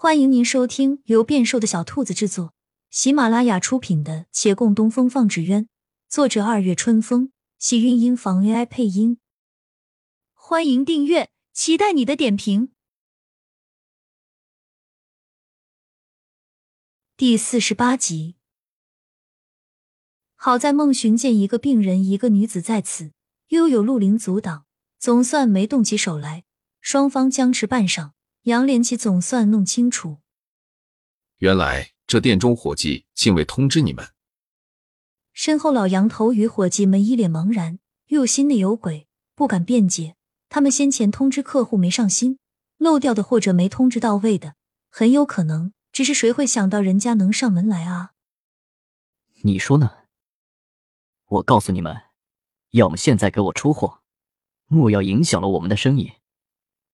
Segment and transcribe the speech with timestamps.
[0.00, 2.54] 欢迎您收听由变瘦的小兔子制作、
[2.88, 5.64] 喜马拉雅出品的《且共东风放纸鸢》，
[6.08, 9.18] 作者二月春风，喜韵音房 AI 配音。
[10.34, 12.70] 欢迎订阅，期待你的点评。
[17.16, 18.36] 第四十八集，
[20.36, 23.10] 好在孟寻见一个病人，一个女子在此，
[23.48, 24.64] 又有陆林阻挡，
[25.00, 26.44] 总算没动起手来。
[26.80, 28.12] 双方僵持半晌。
[28.42, 30.18] 杨连奇总算弄清楚，
[31.38, 34.08] 原来这店中伙计竟未通知你们。
[35.32, 40.16] 身后老杨头与伙计们一脸茫然，又心里有鬼，不敢辩解。
[40.48, 42.38] 他们先前通知客户没上心，
[42.78, 44.54] 漏掉的或者没通知到位的，
[44.90, 45.72] 很有可能。
[45.92, 48.12] 只是谁会想到人家能上门来啊？
[49.42, 50.04] 你说呢？
[51.26, 51.94] 我告诉你们，
[52.70, 54.02] 要么现在给我出货，
[54.66, 56.20] 莫要影响了我们的生意；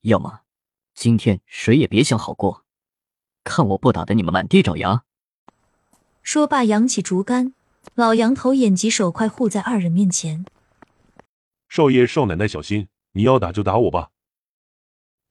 [0.02, 0.43] 要么。
[0.94, 2.64] 今天谁也别想好过，
[3.42, 5.04] 看我不打得你们满地找牙！
[6.22, 7.52] 说罢，扬起竹竿，
[7.94, 10.46] 老杨头眼疾手快护在二人面前。
[11.68, 14.10] 少爷少奶奶小心，你要打就打我吧！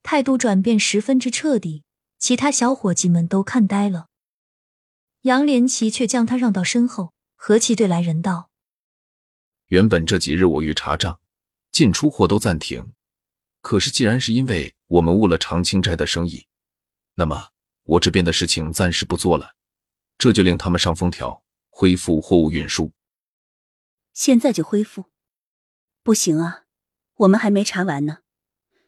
[0.04, 1.84] 态度转变十分之彻底，
[2.20, 4.08] 其他小伙计们都看呆了。
[5.22, 8.50] 杨连奇却将他让到身后，和气对来人道
[9.68, 11.22] ：“原本这几日我欲查账，
[11.72, 12.92] 进出货都暂停。”
[13.64, 16.46] 可是，既然是因为我们误了长青斋的生意，
[17.16, 17.50] 那么
[17.84, 19.56] 我这边的事情暂时不做了，
[20.20, 22.92] 这就令他们上封条，恢复货物运输。
[24.14, 25.06] 现在就恢复？
[26.04, 26.66] 不行啊，
[27.16, 28.20] 我们还没查完呢。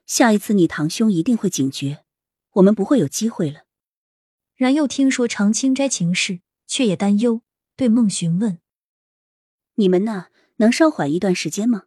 [0.06, 2.06] 下一次你堂兄一定会警觉，
[2.52, 3.62] 我们不会有机会了。
[4.54, 7.42] 然又听说长青斋情势，却也担忧，
[7.76, 8.60] 对孟询问
[9.76, 11.86] ：“你们那能稍缓一段时间吗？”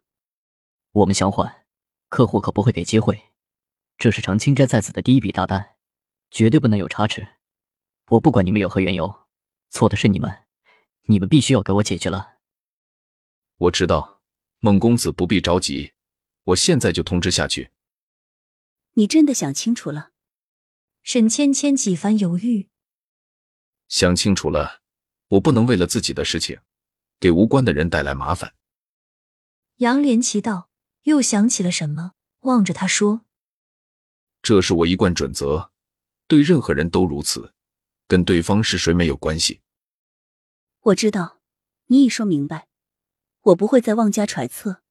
[0.91, 1.65] 我们想缓。
[2.09, 3.28] 客户可不会给机会，
[3.99, 5.75] 这是长青斋在此的第一笔大单，
[6.31, 7.35] 绝对不能有差池。
[8.07, 9.27] 我不管你们有何缘由，
[9.69, 10.45] 错的是你们，
[11.07, 12.37] 你们必须要给我解决了。
[13.57, 14.21] 我知道，
[14.59, 15.91] 孟公子不必着急，
[16.45, 17.71] 我现在就通知下去。
[18.93, 20.11] 你真的想清楚了？
[21.03, 22.69] 沈芊芊几番犹豫，
[23.89, 24.81] 想清楚了，
[25.27, 26.57] 我不能为了自己的事情，
[27.19, 28.55] 给无关的人带来麻烦。
[29.77, 30.69] 杨连奇道。
[31.03, 32.11] 又想起了什么，
[32.41, 33.25] 望着他说
[34.49, 35.69] ：“这是我一贯准则，
[36.27, 37.53] 对任何人都如此，
[38.07, 39.61] 跟对方是谁没有关系。”
[40.81, 41.39] 我知道，
[41.85, 42.67] 你已说明白，
[43.41, 44.81] 我不会再妄加揣测。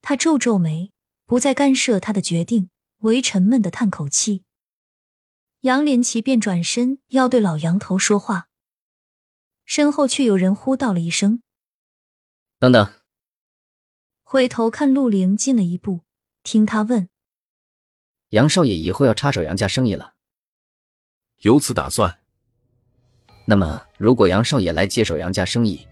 [0.00, 0.92] 他皱皱眉，
[1.26, 4.44] 不再干涉他的决定，唯沉闷的叹口气。
[5.62, 8.48] 杨连奇便转身要对老杨头说话，
[9.64, 11.42] 身后却有人呼道了一声
[12.60, 12.94] ：“等等。”
[14.22, 16.02] 回头看陆凌进了一步，
[16.44, 17.08] 听他问
[18.30, 20.12] ：“杨少爷以后要插手杨家生意了？
[21.38, 22.14] 有此打算？
[23.46, 25.86] 那么，如果杨少爷来接手杨家生意，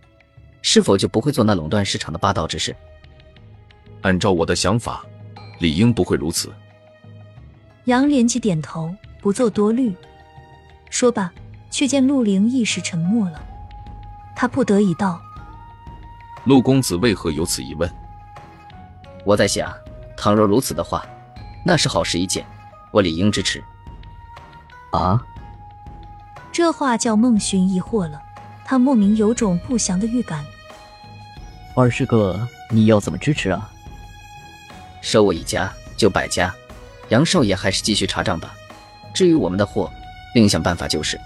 [0.60, 2.76] 是否就不会做那垄断市场的霸道之事？
[4.02, 5.02] 按照我的想法，
[5.60, 6.52] 理应不会如此。”
[7.86, 9.94] 杨连起点头，不做多虑。
[10.90, 11.32] 说罢，
[11.70, 13.42] 却见陆凌一时沉默了，
[14.36, 15.18] 他不得已道
[16.44, 17.90] ：“陆公子为何有此疑问？”
[19.24, 19.74] 我在想，
[20.18, 21.06] 倘若如此的话，
[21.68, 22.46] 那是好事一件，
[22.92, 23.60] 我理应支持。
[24.92, 25.20] 啊！
[26.52, 28.22] 这话叫孟寻疑惑了，
[28.64, 30.44] 他莫名有种不祥的预感。
[31.74, 33.68] 二师哥，你要怎么支持啊？
[35.02, 36.54] 收我一家就百家，
[37.08, 38.54] 杨少爷还是继续查账吧。
[39.12, 39.90] 至于我们的货，
[40.36, 41.20] 另想办法就是。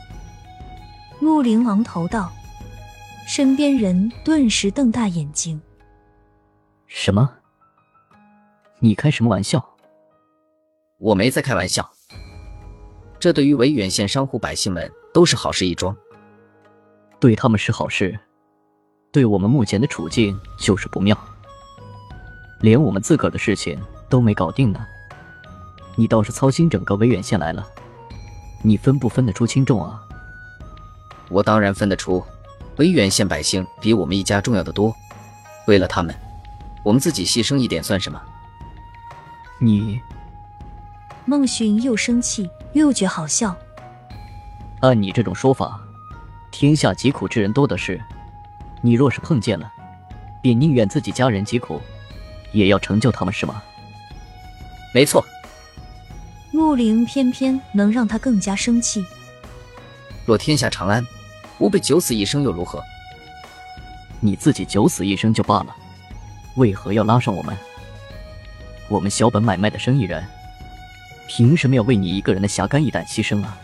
[1.20, 2.32] 陆灵王头道，
[3.28, 5.60] 身边人顿时瞪大眼睛。
[6.86, 7.28] 什么？
[8.78, 9.69] 你开什么玩笑？
[11.00, 11.90] 我没在开玩笑。
[13.18, 15.96] 这对于维远县商户百姓们都是好事一桩。
[17.18, 18.18] 对他们是好事，
[19.10, 21.16] 对我们目前的处境就是不妙。
[22.60, 23.80] 连我们自个儿的事情
[24.10, 24.86] 都没搞定呢，
[25.96, 27.66] 你倒是操心整个维远县来了。
[28.62, 30.02] 你分不分得出轻重啊？
[31.30, 32.22] 我当然分得出，
[32.76, 34.94] 维远县百姓比我们一家重要的多。
[35.66, 36.14] 为了他们，
[36.84, 38.20] 我们自己牺牲一点算什么？
[39.58, 39.98] 你，
[41.30, 43.56] 孟寻又生气又觉好笑。
[44.80, 45.80] 按你这种说法，
[46.50, 48.02] 天下疾苦之人多的是，
[48.82, 49.72] 你若是碰见了，
[50.42, 51.80] 便宁愿自己家人疾苦，
[52.50, 53.62] 也要成就他们，是吗？
[54.92, 55.24] 没错。
[56.50, 59.06] 木灵偏偏能让他更加生气。
[60.26, 61.06] 若天下长安，
[61.60, 62.82] 吾辈九死一生又如何？
[64.18, 65.76] 你自己九死一生就罢了，
[66.56, 67.56] 为何要拉上我们？
[68.88, 70.26] 我们小本买卖的生意人，
[71.32, 73.56] 凭什么要为你一个人的侠肝义胆牺牲啊？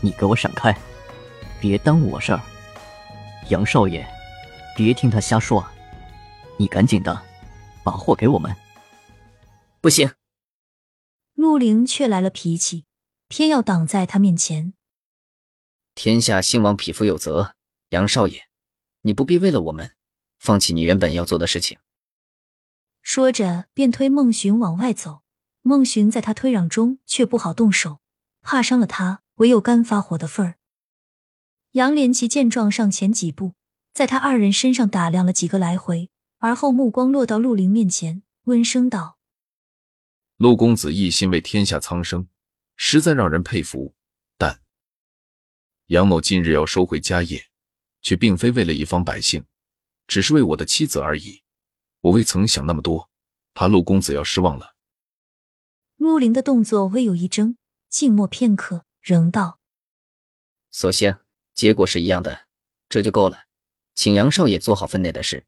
[0.00, 0.72] 你给我闪开，
[1.60, 2.40] 别耽误我事儿。
[3.48, 4.06] 杨少爷，
[4.76, 5.74] 别听他瞎说啊，
[6.56, 7.20] 你赶紧的，
[7.82, 8.54] 把货给我们。
[9.80, 10.08] 不行，
[11.34, 12.84] 陆凌却来了脾气，
[13.26, 14.74] 偏要挡在他面前。
[15.96, 17.56] 天下兴亡，匹夫有责。
[17.88, 18.40] 杨少爷，
[19.00, 19.96] 你不必为了我们，
[20.38, 21.76] 放弃你原本要做的事情。
[23.02, 25.21] 说着，便推孟寻往外走。
[25.62, 28.00] 孟寻在他推攘中却不好动手，
[28.40, 30.58] 怕伤了他，唯有干发火的份儿。
[31.72, 33.54] 杨连奇见状，上前几步，
[33.94, 39.18] 在他二人身上打量了几个来回，而后目光落到陆凌面前，温声道
[40.36, 42.26] ：“陆公子一心为天下苍生，
[42.74, 43.94] 实在让人佩服。
[44.36, 44.60] 但
[45.86, 47.46] 杨某今日要收回家业，
[48.00, 49.44] 却并非为了一方百姓，
[50.08, 51.42] 只是为我的妻子而已。
[52.00, 53.08] 我未曾想那么多，
[53.54, 54.74] 怕陆公子要失望了。”
[56.02, 57.54] 陆凌的动作微有一怔，
[57.88, 59.60] 静默片刻，仍道
[60.72, 61.14] ：“所幸
[61.54, 62.40] 结果是一样的，
[62.88, 63.44] 这就够了。
[63.94, 65.46] 请杨少爷做好分内的事。”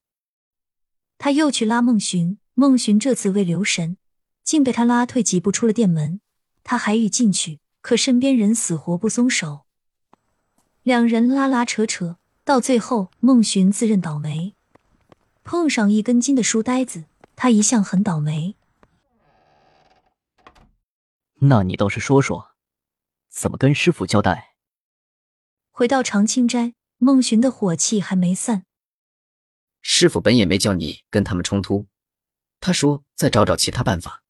[1.18, 3.96] 他又去拉孟寻，孟寻这次未留神，
[4.44, 6.20] 竟被他拉退几步出了店门。
[6.62, 9.62] 他还欲进去，可身边人死活不松手。
[10.84, 14.54] 两人拉拉扯扯，到最后，孟寻自认倒霉，
[15.42, 17.06] 碰上一根筋的书呆子。
[17.34, 18.54] 他一向很倒霉。
[21.46, 22.54] 那你倒是说说，
[23.28, 24.56] 怎么跟师傅交代？
[25.70, 28.64] 回到长青斋，孟寻的火气还没散。
[29.82, 31.86] 师傅本也没叫你跟他们冲突，
[32.60, 34.22] 他说再找找其他办法。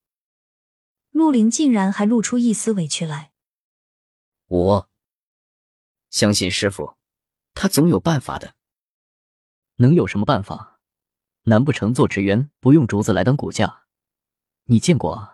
[1.10, 3.30] 陆林竟然还露出一丝委屈来。
[4.46, 4.90] 我
[6.10, 6.96] 相信师傅，
[7.52, 8.56] 他总有办法的。
[9.76, 10.80] 能有什么办法？
[11.42, 13.84] 难不成做职员不用竹子来当骨架？
[14.64, 15.33] 你见过啊？